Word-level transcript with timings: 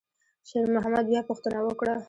شېرمحمد 0.49 1.03
بیا 1.09 1.21
پوښتنه 1.29 1.59
وکړه. 1.63 1.93